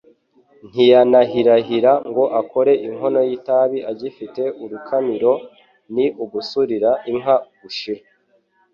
[0.69, 5.33] Ntiyanahirahira ngo akore inkono y’itabi agifite urukamiro,
[5.93, 8.03] ni ugusurira inka gushira